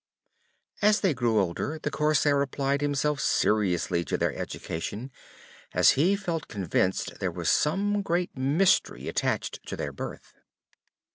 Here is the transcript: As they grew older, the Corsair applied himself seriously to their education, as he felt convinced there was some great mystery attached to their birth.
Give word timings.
As 0.81 1.01
they 1.01 1.13
grew 1.13 1.39
older, 1.39 1.77
the 1.79 1.91
Corsair 1.91 2.41
applied 2.41 2.81
himself 2.81 3.19
seriously 3.21 4.03
to 4.05 4.17
their 4.17 4.33
education, 4.35 5.11
as 5.75 5.91
he 5.91 6.15
felt 6.15 6.47
convinced 6.47 7.19
there 7.19 7.29
was 7.29 7.49
some 7.51 8.01
great 8.01 8.35
mystery 8.35 9.07
attached 9.07 9.63
to 9.67 9.75
their 9.77 9.91
birth. 9.93 10.33